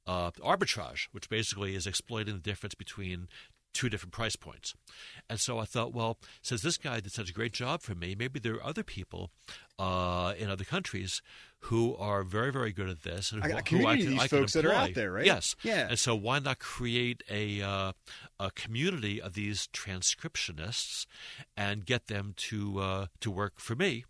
uh, 0.06 0.30
arbitrage, 0.32 1.08
which 1.12 1.28
basically 1.28 1.74
is 1.74 1.86
exploiting 1.86 2.34
the 2.34 2.40
difference 2.40 2.74
between 2.74 3.28
two 3.76 3.90
different 3.90 4.12
price 4.12 4.36
points. 4.36 4.74
And 5.28 5.38
so 5.38 5.58
I 5.58 5.66
thought, 5.66 5.92
well, 5.92 6.16
since 6.40 6.62
this 6.62 6.78
guy 6.78 7.00
did 7.00 7.12
such 7.12 7.30
a 7.30 7.32
great 7.32 7.52
job 7.52 7.82
for 7.82 7.94
me, 7.94 8.14
maybe 8.18 8.40
there 8.40 8.54
are 8.54 8.64
other 8.64 8.82
people 8.82 9.30
uh, 9.78 10.32
in 10.38 10.48
other 10.48 10.64
countries 10.64 11.20
who 11.60 11.94
are 11.96 12.22
very, 12.22 12.50
very 12.50 12.72
good 12.72 12.88
at 12.88 13.02
this, 13.02 13.32
and 13.32 13.44
who, 13.44 13.50
a 13.50 13.62
who 13.62 13.86
I 13.86 13.96
can, 13.96 14.10
these 14.10 14.20
I 14.20 14.28
can 14.28 14.46
that 14.46 14.64
are 14.64 14.72
out 14.72 14.88
employ. 14.88 15.00
there, 15.00 15.12
right? 15.12 15.26
Yes. 15.26 15.56
Yeah. 15.62 15.88
And 15.88 15.98
so 15.98 16.14
why 16.14 16.38
not 16.38 16.58
create 16.58 17.22
a 17.28 17.60
uh, 17.60 17.92
a 18.40 18.50
community 18.52 19.20
of 19.20 19.34
these 19.34 19.68
transcriptionists 19.72 21.06
and 21.56 21.84
get 21.84 22.06
them 22.06 22.32
to 22.48 22.78
uh, 22.78 23.06
to 23.20 23.30
work 23.30 23.58
for 23.58 23.74
me 23.74 24.04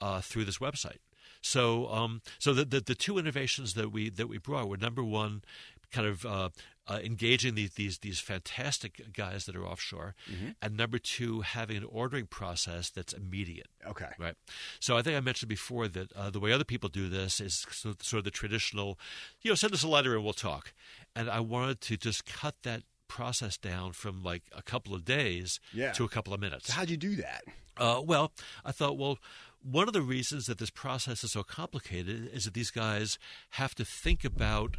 uh, 0.00 0.20
through 0.20 0.44
this 0.44 0.58
website? 0.58 0.98
So, 1.40 1.88
um, 1.88 2.20
so 2.38 2.52
the, 2.52 2.64
the 2.64 2.80
the 2.80 2.94
two 2.94 3.18
innovations 3.18 3.74
that 3.74 3.90
we 3.90 4.10
that 4.10 4.28
we 4.28 4.38
brought 4.38 4.68
were 4.68 4.76
number 4.76 5.02
one, 5.02 5.42
kind 5.92 6.06
of 6.06 6.24
uh, 6.26 6.48
uh, 6.86 6.98
engaging 7.04 7.54
these, 7.54 7.72
these 7.74 7.98
these 7.98 8.18
fantastic 8.20 9.12
guys 9.12 9.44
that 9.46 9.54
are 9.56 9.66
offshore, 9.66 10.14
Mm-hmm. 10.30 10.48
and 10.62 10.76
number 10.76 10.98
two, 10.98 11.40
having 11.42 11.76
an 11.76 11.84
ordering 11.84 12.26
process 12.26 12.90
that's 12.90 13.12
immediate. 13.12 13.68
okay. 13.86 14.08
Right. 14.18 14.34
So 14.80 14.96
I 14.96 15.02
think 15.02 15.16
I 15.16 15.20
mentioned 15.20 15.48
before 15.48 15.88
that 15.88 16.12
uh, 16.12 16.30
the 16.30 16.40
way 16.40 16.52
other 16.52 16.64
people 16.64 16.88
do 16.88 17.08
this 17.08 17.40
is 17.40 17.66
so- 17.70 17.94
sort 18.02 18.18
of 18.18 18.24
the 18.24 18.30
traditional, 18.30 18.98
you 19.42 19.50
know, 19.50 19.54
send 19.54 19.72
us 19.74 19.82
a 19.82 19.88
letter 19.88 20.14
and 20.14 20.24
we'll 20.24 20.32
talk. 20.32 20.72
And 21.14 21.28
I 21.30 21.40
wanted 21.40 21.80
to 21.82 21.96
just 21.96 22.24
cut 22.26 22.54
that 22.62 22.82
process 23.08 23.56
down 23.56 23.92
from 23.92 24.22
like 24.22 24.42
a 24.52 24.62
couple 24.62 24.94
of 24.94 25.04
days 25.04 25.60
Yeah. 25.72 25.92
to 25.92 26.04
a 26.04 26.08
couple 26.08 26.32
of 26.34 26.40
minutes. 26.40 26.66
So 26.68 26.74
how'd 26.74 26.90
you 26.90 26.96
do 26.98 27.16
that? 27.16 27.42
Uh, 27.76 28.02
well, 28.04 28.32
I 28.64 28.72
thought, 28.72 28.98
well, 28.98 29.18
one 29.70 29.86
of 29.88 29.92
the 29.92 30.02
reasons 30.02 30.46
that 30.46 30.58
this 30.58 30.70
process 30.70 31.22
is 31.24 31.32
so 31.32 31.42
complicated 31.42 32.30
is 32.32 32.44
that 32.44 32.54
these 32.54 32.70
guys 32.70 33.18
have 33.50 33.74
to 33.74 33.84
think 33.84 34.24
about 34.24 34.76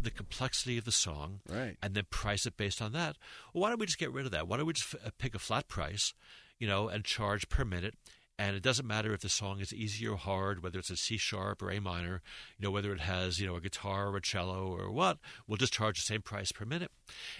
the 0.00 0.10
complexity 0.10 0.78
of 0.78 0.84
the 0.84 0.92
song 0.92 1.40
Right. 1.48 1.76
and 1.82 1.94
then 1.94 2.04
price 2.10 2.46
it 2.46 2.56
based 2.56 2.80
on 2.82 2.92
that. 2.92 3.16
Well, 3.52 3.62
why 3.62 3.68
don't 3.70 3.78
we 3.80 3.86
just 3.86 3.98
get 3.98 4.12
rid 4.12 4.26
of 4.26 4.32
that? 4.32 4.48
Why 4.48 4.56
don't 4.56 4.66
we 4.66 4.72
just 4.72 4.94
f- 4.94 5.06
uh, 5.06 5.10
pick 5.18 5.34
a 5.34 5.38
flat 5.38 5.68
price, 5.68 6.14
you 6.58 6.66
know, 6.66 6.88
and 6.88 7.04
charge 7.04 7.48
per 7.48 7.64
minute? 7.64 7.94
And 8.38 8.56
it 8.56 8.62
doesn't 8.62 8.86
matter 8.86 9.12
if 9.12 9.20
the 9.20 9.28
song 9.28 9.60
is 9.60 9.72
easy 9.74 10.08
or 10.08 10.16
hard, 10.16 10.62
whether 10.62 10.78
it's 10.78 10.90
a 10.90 10.96
C 10.96 11.16
sharp 11.18 11.62
or 11.62 11.70
A 11.70 11.80
minor, 11.80 12.22
you 12.58 12.64
know, 12.64 12.70
whether 12.72 12.92
it 12.92 13.00
has, 13.00 13.38
you 13.38 13.46
know, 13.46 13.54
a 13.56 13.60
guitar 13.60 14.08
or 14.08 14.16
a 14.16 14.22
cello 14.22 14.66
or 14.66 14.90
what, 14.90 15.18
we'll 15.46 15.58
just 15.58 15.74
charge 15.74 15.98
the 15.98 16.02
same 16.02 16.22
price 16.22 16.50
per 16.50 16.64
minute. 16.64 16.90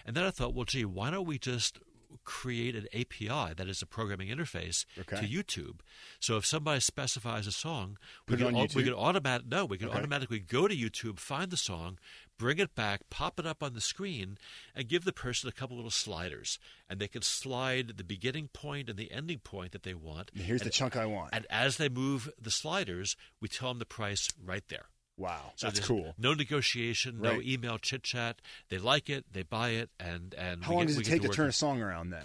And 0.07 0.15
then 0.15 0.25
I 0.25 0.31
thought, 0.31 0.55
well, 0.55 0.67
gee, 0.67 0.85
why 0.85 1.11
don't 1.11 1.27
we 1.27 1.39
just 1.39 1.79
create 2.25 2.75
an 2.77 2.87
API 2.93 3.55
that 3.55 3.69
is 3.69 3.83
a 3.83 3.87
programming 3.87 4.29
interface 4.29 4.85
Okay. 4.99 5.17
to 5.17 5.23
YouTube. 5.27 5.81
So 6.21 6.37
if 6.37 6.47
somebody 6.47 6.81
specifies 6.81 7.47
a 7.47 7.53
song, 7.53 7.99
Put 8.27 8.39
we 8.41 8.45
can 8.47 8.55
au- 8.57 8.67
we 8.75 8.85
can 8.85 8.95
automatic 8.95 9.47
no, 9.47 9.65
we 9.65 9.79
can 9.79 9.89
Okay. 9.89 9.97
automatically 9.99 10.39
go 10.39 10.69
to 10.69 10.75
YouTube, 10.77 11.19
find 11.19 11.51
the 11.51 11.57
song, 11.57 11.99
bring 12.39 12.59
it 12.59 12.75
back, 12.75 13.09
pop 13.11 13.39
it 13.39 13.47
up 13.47 13.63
on 13.63 13.75
the 13.75 13.81
screen, 13.81 14.39
and 14.75 14.89
give 14.89 15.05
the 15.05 15.13
person 15.13 15.49
a 15.49 15.53
couple 15.53 15.77
little 15.77 15.91
sliders, 15.91 16.59
and 16.89 17.01
they 17.01 17.09
can 17.09 17.23
slide 17.23 17.97
the 17.97 18.05
beginning 18.05 18.49
point 18.49 18.89
and 18.89 18.99
the 18.99 19.13
ending 19.13 19.39
point 19.39 19.73
that 19.73 19.83
they 19.85 19.95
want. 19.95 20.31
Here's 20.35 20.63
the 20.63 20.71
chunk 20.71 20.97
I 20.97 21.07
want. 21.07 21.31
And 21.33 21.47
as 21.51 21.77
they 21.77 21.89
move 21.89 22.31
the 22.41 22.51
sliders, 22.51 23.17
we 23.41 23.49
tell 23.49 23.69
them 23.69 23.79
the 23.79 23.85
price 23.87 24.29
right 24.43 24.67
there. 24.69 24.87
Wow, 25.17 25.53
So 25.57 25.67
that's 25.69 25.81
cool. 25.81 26.15
No 26.19 26.35
negotiation, 26.35 27.21
no 27.21 27.41
email 27.41 27.79
chit 27.79 28.03
chat. 28.03 28.41
They 28.69 28.79
like 28.79 29.09
it, 29.11 29.25
they 29.33 29.43
buy 29.43 29.71
it, 29.71 29.91
and 30.01 30.35
and 30.35 30.65
How 30.65 30.71
we 30.73 30.77
long 30.77 30.87
get, 30.87 30.97
does 30.97 30.99
it 31.07 31.11
take 31.11 31.23
to 31.23 31.29
work 31.29 31.37
turn 31.37 31.47
it. 31.47 31.51
a 31.51 31.53
song 31.53 31.81
around 31.83 32.11
then? 32.11 32.25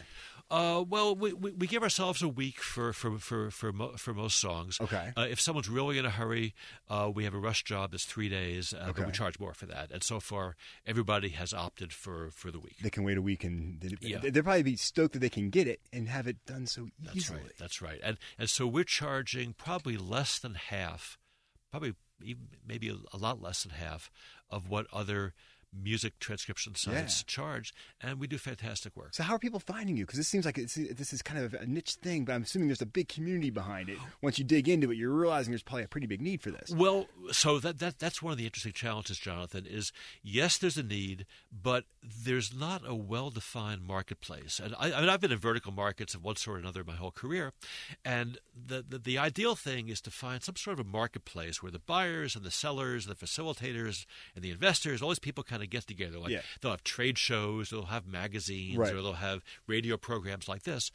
Uh, 0.50 0.82
well, 0.88 1.14
we, 1.14 1.34
we, 1.34 1.52
we 1.52 1.68
give 1.68 1.84
ourselves 1.84 2.22
a 2.22 2.28
week 2.30 2.62
for 2.62 2.94
for 2.94 3.18
for 3.20 3.52
for, 3.52 3.74
mo- 3.74 3.98
for 3.98 4.14
most 4.14 4.40
songs. 4.40 4.78
Okay. 4.80 5.12
Uh, 5.18 5.28
if 5.30 5.42
someone's 5.42 5.68
really 5.68 5.98
in 5.98 6.06
a 6.06 6.10
hurry, 6.10 6.54
uh, 6.90 7.12
we 7.14 7.26
have 7.26 7.34
a 7.34 7.38
rush 7.38 7.66
job 7.66 7.92
that's 7.92 8.06
three 8.06 8.30
days, 8.30 8.74
uh, 8.74 8.78
but 8.86 8.90
Okay. 8.92 9.04
we 9.04 9.12
charge 9.12 9.38
more 9.42 9.54
for 9.54 9.66
that. 9.66 9.92
And 9.92 10.02
so 10.02 10.22
far, 10.22 10.56
everybody 10.86 11.30
has 11.30 11.54
opted 11.54 11.92
for 11.92 12.30
for 12.32 12.50
the 12.50 12.60
week. 12.60 12.78
They 12.82 12.90
can 12.90 13.04
wait 13.04 13.18
a 13.18 13.22
week 13.22 13.44
and 13.44 13.82
they, 13.82 13.90
Yeah. 14.00 14.20
they'll 14.20 14.42
probably 14.42 14.64
be 14.64 14.78
stoked 14.78 15.12
that 15.14 15.20
they 15.20 15.28
can 15.30 15.50
get 15.50 15.68
it 15.68 15.82
and 15.92 16.08
have 16.08 16.28
it 16.28 16.38
done 16.46 16.66
so 16.66 16.88
easily. 17.14 17.40
That's 17.40 17.50
right. 17.50 17.58
That's 17.60 17.82
right. 17.82 18.00
And 18.02 18.18
and 18.40 18.50
so 18.50 18.68
we're 18.68 18.86
charging 18.86 19.52
probably 19.52 19.98
less 19.98 20.40
than 20.40 20.54
half, 20.54 21.18
probably 21.72 21.94
maybe 22.66 22.90
a 22.90 23.18
lot 23.18 23.42
less 23.42 23.64
than 23.64 23.72
half 23.72 24.12
of 24.50 24.70
what 24.70 24.88
other 24.92 25.34
music 25.74 26.18
transcription 26.20 26.76
sites 26.76 27.20
Yeah. 27.20 27.24
charge, 27.28 27.74
and 28.02 28.20
we 28.20 28.28
do 28.28 28.38
fantastic 28.38 28.96
work. 28.96 29.14
So 29.14 29.24
how 29.24 29.36
are 29.36 29.40
people 29.40 29.60
finding 29.60 29.98
you? 29.98 30.06
Because 30.06 30.18
this 30.18 30.28
seems 30.28 30.46
like 30.46 30.58
it's, 30.58 30.76
this 30.76 31.14
is 31.14 31.22
kind 31.22 31.44
of 31.44 31.54
a 31.54 31.66
niche 31.66 31.96
thing, 31.96 32.26
but 32.26 32.34
I'm 32.34 32.44
assuming 32.44 32.68
there's 32.70 32.82
a 32.82 32.86
big 32.86 33.10
community 33.10 33.50
behind 33.50 33.90
it. 33.90 33.98
Once 34.22 34.40
you 34.40 34.46
dig 34.46 34.68
into 34.70 34.92
it, 34.92 34.98
you're 34.98 35.12
realizing 35.12 35.52
there's 35.52 35.64
probably 35.64 35.84
a 35.84 35.88
pretty 35.88 36.08
big 36.08 36.22
need 36.22 36.42
for 36.42 36.52
this. 36.52 36.72
Well, 36.72 37.08
so 37.32 37.60
that, 37.60 37.80
that 37.80 38.00
that's 38.00 38.22
one 38.22 38.32
of 38.32 38.38
the 38.38 38.46
interesting 38.46 38.74
challenges, 38.74 39.18
Jonathan. 39.20 39.66
Is 39.66 39.92
yes, 40.24 40.58
there's 40.58 40.78
a 40.78 40.84
need, 40.84 41.26
but 41.52 41.84
there's 42.02 42.54
not 42.56 42.82
a 42.86 42.96
well-defined 42.96 43.84
marketplace. 43.84 44.60
And 44.64 44.74
I, 44.80 44.94
I 44.94 45.02
mean, 45.02 45.10
I've 45.10 45.20
been 45.22 45.32
in 45.32 45.38
vertical 45.38 45.72
markets 45.72 46.16
of 46.16 46.24
one 46.24 46.38
sort 46.38 46.58
or 46.58 46.60
another 46.60 46.84
my 46.84 46.96
whole 46.96 47.12
career, 47.12 47.54
and 48.06 48.38
the, 48.56 48.84
the 48.88 48.98
the 48.98 49.18
ideal 49.18 49.56
thing 49.56 49.90
is 49.90 50.02
to 50.02 50.12
find 50.12 50.42
some 50.42 50.56
sort 50.56 50.80
of 50.80 50.86
a 50.86 50.90
marketplace 50.90 51.62
where 51.62 51.72
the 51.72 51.80
buyers 51.80 52.36
and 52.36 52.44
the 52.46 52.52
sellers, 52.52 53.06
and 53.06 53.16
the 53.16 53.26
facilitators 53.26 54.06
and 54.36 54.44
the 54.44 54.52
investors, 54.52 55.02
all 55.02 55.10
these 55.10 55.20
people 55.20 55.44
kind 55.44 55.57
of 55.64 55.70
get 55.70 55.88
together. 55.88 56.20
Like 56.20 56.32
Yeah. 56.32 56.42
they'll 56.62 56.72
have 56.72 56.84
trade 56.84 57.18
shows, 57.18 57.70
they'll 57.70 57.86
have 57.86 58.06
magazines, 58.08 58.78
Right. 58.78 58.94
or 58.94 59.02
they'll 59.02 59.14
have 59.14 59.44
radio 59.68 59.98
programs 59.98 60.48
like 60.48 60.64
this. 60.64 60.92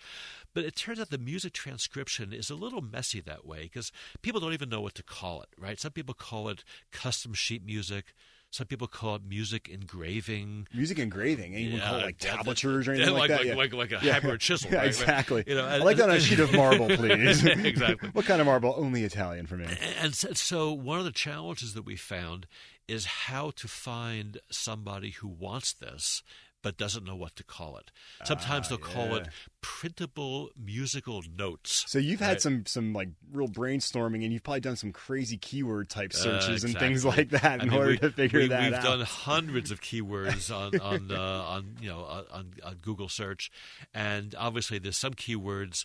But 0.54 0.64
it 0.64 0.76
turns 0.76 1.00
out 1.00 1.10
the 1.10 1.18
music 1.18 1.52
transcription 1.52 2.32
is 2.32 2.50
a 2.50 2.54
little 2.54 2.82
messy 2.82 3.20
that 3.20 3.46
way 3.46 3.62
because 3.64 3.92
people 4.22 4.40
don't 4.40 4.52
even 4.52 4.68
know 4.68 4.80
what 4.80 4.94
to 4.96 5.02
call 5.02 5.42
it, 5.42 5.48
right? 5.58 5.78
Some 5.80 5.92
people 5.92 6.14
call 6.14 6.48
it 6.48 6.64
custom 6.90 7.34
sheet 7.34 7.64
music. 7.64 8.14
Some 8.52 8.66
people 8.66 8.86
call 8.86 9.14
it 9.16 9.22
music 9.26 9.70
engraving. 9.70 10.68
Music 10.74 10.98
engraving, 10.98 11.54
anyone 11.54 11.80
call 11.80 11.94
it 11.96 11.98
Yeah, 12.00 12.04
like 12.04 12.18
tablatures 12.18 12.86
or 12.86 12.92
anything 12.92 13.14
like, 13.14 13.20
like, 13.20 13.28
that? 13.30 13.38
like, 13.38 13.46
yeah. 13.72 13.78
like, 13.78 13.90
like 13.92 14.02
a 14.02 14.06
Yeah. 14.06 14.12
hammer 14.20 14.36
chisel, 14.36 14.70
Yeah, 14.70 14.76
right? 14.80 14.86
exactly. 14.88 15.42
You 15.46 15.54
know, 15.54 15.64
I 15.64 15.78
like 15.78 15.96
that 15.96 16.10
on 16.10 16.16
a 16.16 16.20
sheet 16.20 16.38
of 16.38 16.52
marble, 16.52 16.86
please. 16.96 17.42
Exactly. 17.72 18.10
what 18.12 18.26
kind 18.26 18.42
of 18.42 18.46
marble? 18.46 18.74
Only 18.76 19.04
Italian 19.04 19.46
for 19.46 19.56
me. 19.56 19.66
And 20.02 20.14
so 20.14 20.70
one 20.70 20.98
of 20.98 21.06
the 21.06 21.12
challenges 21.12 21.72
that 21.72 21.86
we 21.86 21.96
found 21.96 22.46
is 22.86 23.06
how 23.06 23.52
to 23.56 23.68
find 23.68 24.38
somebody 24.50 25.12
who 25.12 25.28
wants 25.28 25.72
this 25.72 26.22
but 26.62 26.76
doesn't 26.76 27.04
know 27.04 27.16
what 27.16 27.34
to 27.36 27.44
call 27.44 27.76
it. 27.76 27.90
Sometimes 28.24 28.68
they'll 28.68 28.78
call 28.78 29.14
it 29.16 29.26
Ah, 29.28 29.32
printable 29.60 30.50
musical 30.56 31.22
notes. 31.36 31.84
So 31.88 31.98
you've 31.98 32.20
had 32.20 32.28
Right. 32.32 32.40
some 32.40 32.66
some 32.66 32.92
like 32.92 33.08
real 33.32 33.48
brainstorming, 33.48 34.22
and 34.24 34.32
you've 34.32 34.42
probably 34.42 34.60
done 34.60 34.76
some 34.76 34.92
crazy 34.92 35.36
keyword 35.36 35.88
type 35.88 36.12
searches 36.12 36.64
Uh, 36.64 36.68
and 36.68 36.78
things 36.78 37.04
like 37.04 37.30
that 37.30 37.60
I 37.60 37.64
in 37.64 37.70
mean, 37.70 37.78
order 37.78 37.90
we- 37.92 37.98
to 37.98 38.10
figure 38.10 38.40
we, 38.40 38.48
that 38.48 38.62
we've 38.64 38.74
out. 38.74 38.82
done 38.84 39.00
hundreds 39.02 39.70
of 39.70 39.80
keywords 39.80 40.54
on 40.56 40.78
on 40.80 41.10
uh, 41.10 41.20
on 41.20 41.76
you 41.80 41.88
know 41.88 42.04
on, 42.04 42.52
on 42.64 42.74
Google 42.76 43.08
search, 43.08 43.50
and 43.92 44.34
obviously 44.38 44.78
there's 44.78 44.96
some 44.98 45.14
keywords 45.14 45.84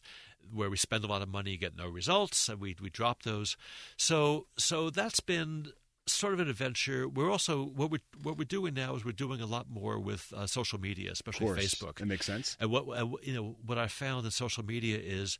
where 0.54 0.70
we 0.70 0.78
spend 0.78 1.04
a 1.04 1.08
lot 1.08 1.22
of 1.22 1.28
money 1.28 1.58
get 1.58 1.76
no 1.76 1.88
results, 1.88 2.48
and 2.50 2.60
we 2.60 2.76
we 2.82 2.90
drop 2.90 3.24
those. 3.24 3.58
So 3.98 4.48
so 4.58 4.90
that's 4.90 5.20
been 5.20 5.72
sort 6.08 6.34
of 6.34 6.40
an 6.40 6.50
adventure. 6.50 7.08
We're 7.08 7.30
also 7.32 7.64
what 7.66 7.92
we're 7.92 8.02
what 8.24 8.38
we're 8.38 8.46
doing 8.46 8.74
now 8.74 8.96
is 8.96 9.06
we're 9.06 9.12
doing 9.12 9.42
a 9.42 9.46
lot 9.46 9.70
more 9.70 10.00
with 10.00 10.34
uh, 10.36 10.48
social 10.48 10.80
media, 10.80 11.12
especially 11.12 11.48
Facebook. 11.48 11.96
That 11.96 12.06
makes 12.08 12.26
sense. 12.26 12.58
And 12.60 12.72
what 12.72 12.88
uh, 12.90 13.08
you 13.24 13.34
know, 13.34 13.56
what 13.66 13.78
I 13.78 13.88
found 13.88 14.26
in 14.26 14.32
social 14.32 14.64
media 14.66 14.98
is, 14.98 15.38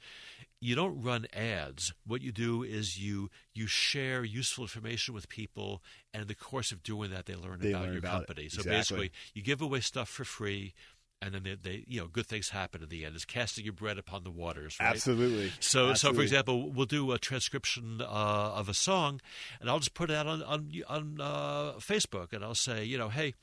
you 0.60 0.76
don't 0.76 1.02
run 1.02 1.26
ads. 1.34 1.94
What 2.06 2.22
you 2.22 2.32
do 2.32 2.64
is 2.64 3.00
you 3.02 3.30
you 3.54 3.68
share 3.68 4.24
useful 4.24 4.64
information 4.66 5.14
with 5.14 5.30
people, 5.30 5.82
and 6.14 6.22
in 6.22 6.28
the 6.28 6.36
course 6.36 6.72
of 6.72 6.84
doing 6.84 7.12
that, 7.12 7.26
they 7.26 7.36
learn 7.36 7.60
They 7.60 7.72
about 7.72 7.84
learn 7.84 7.92
your 7.94 8.00
about 8.00 8.24
it. 8.24 8.28
company. 8.28 8.50
So 8.50 8.64
basically, 8.64 9.12
you 9.34 9.42
give 9.42 9.62
away 9.62 9.80
stuff 9.80 10.10
for 10.10 10.24
free, 10.26 10.74
and 11.22 11.34
then 11.34 11.44
they, 11.44 11.56
they 11.56 11.84
you 11.88 12.00
know 12.00 12.08
good 12.08 12.28
things 12.28 12.50
happen 12.50 12.84
in 12.84 12.90
the 12.90 13.06
end. 13.06 13.16
It's 13.16 13.26
casting 13.26 13.64
your 13.64 13.74
bread 13.74 13.98
upon 13.98 14.24
the 14.24 14.32
waters, 14.32 14.78
right? 14.80 14.90
Absolutely. 14.90 15.52
So, 15.60 15.94
so 15.94 16.14
for 16.14 16.22
example, 16.22 16.72
we'll 16.72 16.86
do 16.86 17.12
a 17.12 17.18
transcription 17.18 18.02
uh, 18.02 18.06
of 18.06 18.70
a 18.70 18.74
song, 18.74 19.22
and 19.60 19.70
I'll 19.70 19.80
just 19.80 19.94
put 19.94 20.12
it 20.12 20.16
out 20.16 20.28
on 20.28 20.44
on, 20.44 20.72
on 20.88 21.18
uh, 21.20 21.74
Facebook, 21.80 22.34
and 22.34 22.44
I'll 22.44 22.56
say, 22.56 22.84
you 22.84 22.98
know, 22.98 23.10
hey, 23.10 23.34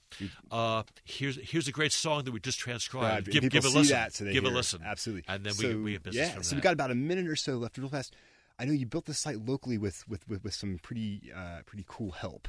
uh, 0.50 0.84
here's 1.04 1.36
here's 1.36 1.68
a 1.68 1.72
great 1.72 1.92
song 1.92 2.24
that 2.24 2.32
we 2.32 2.40
just 2.40 2.58
transcribed. 2.58 3.26
Right, 3.26 3.32
Give, 3.32 3.50
give 3.50 3.64
a 3.64 3.68
listen. 3.68 3.94
that, 3.94 4.14
so 4.14 4.24
give 4.24 4.44
hear 4.44 4.52
a 4.52 4.54
listen. 4.54 4.80
Absolutely. 4.84 5.24
And 5.28 5.44
then 5.44 5.54
so, 5.54 5.68
we, 5.68 5.76
we 5.76 5.92
have 5.94 6.02
business 6.02 6.32
yeah, 6.34 6.40
so 6.42 6.56
we 6.56 6.62
got 6.62 6.72
about 6.72 6.90
a 6.90 6.94
minute 6.94 7.26
or 7.26 7.36
so 7.36 7.56
left, 7.56 7.76
real 7.78 7.88
fast. 7.88 8.14
I 8.56 8.64
know 8.66 8.72
you 8.72 8.86
built 8.86 9.06
the 9.06 9.14
site 9.14 9.44
locally 9.44 9.78
with 9.78 10.08
with, 10.08 10.28
with, 10.28 10.44
with 10.44 10.54
some 10.54 10.78
pretty 10.80 11.32
uh, 11.34 11.62
pretty 11.66 11.84
cool 11.88 12.12
help. 12.12 12.46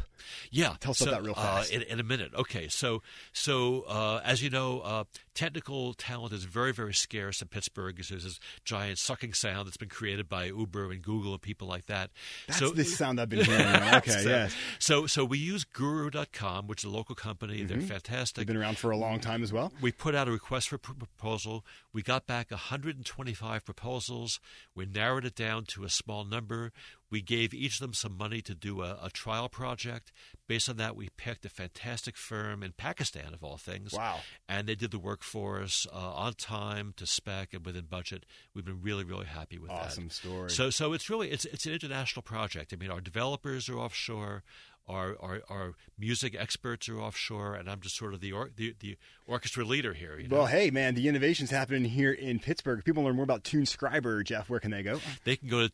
Yeah, 0.51 0.75
Tell 0.79 0.91
us 0.91 0.99
so, 0.99 1.05
about 1.05 1.15
that 1.15 1.25
real 1.25 1.33
uh, 1.35 1.57
fast. 1.57 1.71
in, 1.71 1.81
in 1.81 1.99
a 1.99 2.03
minute. 2.03 2.31
Okay, 2.35 2.67
so 2.67 3.01
so 3.33 3.81
uh, 3.87 4.21
as 4.23 4.43
you 4.43 4.51
know, 4.51 4.81
uh, 4.81 5.03
technical 5.33 5.93
talent 5.95 6.31
is 6.33 6.43
very 6.43 6.73
very 6.73 6.93
scarce 6.93 7.41
in 7.41 7.47
Pittsburgh. 7.47 7.95
There's 7.95 8.23
this 8.23 8.39
giant 8.63 8.99
sucking 8.99 9.33
sound 9.33 9.67
that's 9.67 9.77
been 9.77 9.89
created 9.89 10.29
by 10.29 10.45
Uber 10.45 10.91
and 10.91 11.01
Google 11.01 11.33
and 11.33 11.41
people 11.41 11.67
like 11.67 11.87
that. 11.87 12.11
That's 12.47 12.59
so 12.59 12.69
the 12.69 12.83
sound 12.83 13.19
I've 13.19 13.29
been 13.29 13.43
hearing. 13.43 13.65
okay, 13.95 14.11
so, 14.11 14.29
yes. 14.29 14.55
So 14.77 15.07
so 15.07 15.25
we 15.25 15.39
use 15.39 15.63
Guru.com, 15.63 16.67
which 16.67 16.81
is 16.81 16.85
a 16.85 16.95
local 16.95 17.15
company. 17.15 17.63
They're 17.63 17.81
fantastic. 17.81 18.35
They've 18.35 18.47
been 18.47 18.57
around 18.57 18.77
for 18.77 18.91
a 18.91 18.97
long 18.97 19.19
time 19.19 19.41
as 19.41 19.51
well. 19.51 19.71
We 19.81 19.91
put 19.91 20.13
out 20.13 20.27
a 20.27 20.31
request 20.31 20.69
for 20.69 20.77
pr- 20.77 20.93
proposal. 20.93 21.65
We 21.91 22.03
got 22.03 22.27
back 22.27 22.51
125 22.51 23.65
proposals. 23.65 24.39
We 24.75 24.85
narrowed 24.85 25.25
it 25.25 25.35
down 25.35 25.65
to 25.65 25.83
a 25.83 25.89
small 25.95 26.25
number. 26.25 26.71
We 27.09 27.21
gave 27.21 27.53
each 27.53 27.75
of 27.75 27.79
them 27.79 27.93
some 27.93 28.17
money 28.17 28.41
to 28.41 28.53
do 28.53 28.81
a, 28.81 28.97
a 29.01 29.09
trial 29.09 29.47
project. 29.47 30.11
Based 30.47 30.67
on 30.67 30.77
that, 30.77 30.95
we 30.95 31.09
picked 31.15 31.45
a 31.45 31.49
fantastic 31.49 32.17
firm 32.17 32.61
in 32.63 32.73
Pakistan, 32.73 33.33
of 33.33 33.43
all 33.43 33.57
things. 33.57 33.93
Wow. 33.93 34.19
And 34.49 34.67
they 34.67 34.75
did 34.75 34.91
the 34.91 34.99
work 34.99 35.23
for 35.23 35.61
us 35.61 35.87
uh, 35.93 35.97
on 35.97 36.33
time, 36.33 36.93
to 36.97 37.05
spec, 37.05 37.53
and 37.53 37.65
within 37.65 37.85
budget. 37.85 38.25
We've 38.53 38.65
been 38.65 38.81
really, 38.81 39.03
really 39.03 39.25
happy 39.25 39.57
with 39.57 39.69
that. 39.69 39.85
Awesome 39.85 40.09
story. 40.09 40.49
So, 40.49 40.69
so 40.69 40.93
it's 40.93 41.09
really 41.09 41.31
it's 41.31 41.45
it's 41.45 41.65
an 41.65 41.73
international 41.73 42.23
project. 42.23 42.73
I 42.73 42.75
mean, 42.75 42.91
our 42.91 43.01
developers 43.01 43.69
are 43.69 43.77
offshore. 43.77 44.43
Our, 44.87 45.15
our, 45.19 45.41
our 45.49 45.73
music 45.97 46.35
experts 46.37 46.87
are 46.89 46.99
offshore, 46.99 47.55
and 47.55 47.67
I'm 47.67 47.81
just 47.81 47.95
sort 47.95 48.13
of 48.13 48.21
the 48.21 48.31
or, 48.31 48.51
the, 48.55 48.75
the 48.79 48.97
orchestra 49.25 49.65
leader 49.65 49.93
here. 49.93 50.19
You 50.19 50.27
know? 50.27 50.37
Well, 50.37 50.45
hey, 50.45 50.69
man, 50.69 50.93
the 50.93 51.07
innovation's 51.07 51.49
happening 51.49 51.85
here 51.85 52.11
in 52.11 52.37
Pittsburgh. 52.39 52.79
If 52.79 52.85
people 52.85 53.03
learn 53.03 53.15
more 53.15 53.23
about 53.23 53.43
TuneScriber, 53.43 54.23
Jeff, 54.23 54.47
where 54.47 54.59
can 54.59 54.69
they 54.71 54.83
go? 54.83 54.99
They 55.23 55.37
can 55.37 55.49
go 55.49 55.67
to 55.67 55.69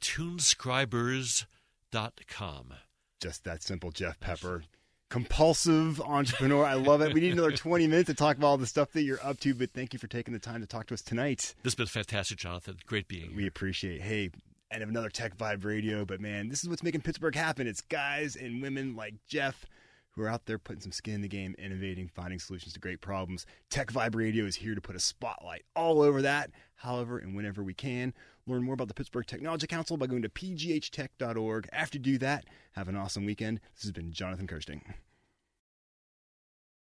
tunescribers.com. 1.91 2.74
Just 3.20 3.44
that 3.44 3.63
simple, 3.63 3.91
Jeff 3.91 4.20
Pepper. 4.20 4.63
Compulsive 5.10 6.00
entrepreneur. 6.01 6.63
I 6.65 6.75
love 6.75 7.01
it. 7.01 7.13
We 7.13 7.20
need 7.20 7.34
another 7.34 7.51
20 7.51 7.86
minutes 7.88 8.08
to 8.08 8.13
talk 8.13 8.38
about 8.38 8.48
all 8.48 8.58
the 8.58 8.65
stuff 8.65 8.94
that 8.94 9.03
you're 9.03 9.20
up 9.22 9.39
to, 9.41 9.53
but 9.53 9.72
thank 9.74 9.91
you 9.91 10.00
for 10.00 10.08
taking 10.08 10.34
the 10.34 10.39
time 10.39 10.62
to 10.62 10.68
talk 10.68 10.88
to 10.88 10.94
us 10.94 11.01
tonight. 11.01 11.53
This 11.63 11.74
has 11.74 11.75
been 11.75 11.88
fantastic, 11.88 12.38
Jonathan. 12.38 12.77
Great 12.86 13.10
being 13.10 13.36
We 13.36 13.44
here. 13.44 13.50
appreciate. 13.50 14.01
Hey, 14.01 14.30
and 14.72 14.82
another 14.82 15.10
Tech 15.10 15.38
Vibe 15.38 15.66
Radio, 15.66 16.06
but 16.06 16.22
man, 16.22 16.48
this 16.48 16.63
is 16.63 16.70
what's 16.70 16.84
making 16.84 17.01
Pittsburgh 17.01 17.36
happen. 17.36 17.68
It's 17.68 17.82
guys 17.82 18.36
and 18.36 18.62
women 18.62 18.96
like 18.96 19.16
Jeff 19.28 19.66
who 20.12 20.24
are 20.24 20.30
out 20.30 20.46
there 20.46 20.58
putting 20.58 20.82
some 20.82 20.92
skin 20.92 21.16
in 21.16 21.22
the 21.22 21.28
game, 21.28 21.56
innovating, 21.58 22.08
finding 22.08 22.40
solutions 22.40 22.74
to 22.74 22.80
great 22.80 23.01
problems. 23.01 23.46
Tech 23.70 23.92
Vibe 23.92 24.16
Radio 24.16 24.46
is 24.46 24.56
here 24.56 24.75
to 24.75 24.82
put 24.82 24.96
a 24.96 25.00
spotlight 25.00 25.63
all 25.75 26.01
over 26.01 26.22
that, 26.22 26.51
however 26.75 27.18
and 27.18 27.36
whenever 27.36 27.63
we 27.63 27.74
can. 27.74 28.13
Learn 28.48 28.63
more 28.63 28.74
about 28.74 28.88
the 28.88 28.94
Pittsburgh 28.94 29.25
Technology 29.25 29.68
Council 29.68 29.98
by 29.98 30.08
going 30.08 30.22
to 30.24 30.30
pghtech.org. 30.30 31.70
After 31.72 31.98
you 31.98 32.04
do 32.04 32.18
that, 32.20 32.46
have 32.74 32.88
an 32.88 32.96
awesome 32.96 33.25
weekend. 33.25 33.62
This 33.75 33.84
has 33.84 33.92
been 33.92 34.12
Jonathan 34.12 34.48
Kersting. 34.48 34.84